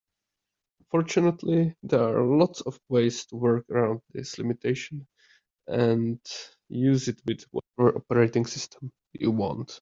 Fortunately, 0.89 1.75
there 1.83 2.01
are 2.01 2.23
lots 2.25 2.61
of 2.61 2.79
ways 2.89 3.25
to 3.27 3.35
work 3.35 3.69
around 3.69 4.01
this 4.13 4.37
limitation 4.39 5.07
and 5.67 6.19
use 6.69 7.07
it 7.07 7.21
with 7.25 7.45
whatever 7.51 7.97
operating 7.97 8.45
system 8.45 8.91
you 9.13 9.31
want. 9.31 9.69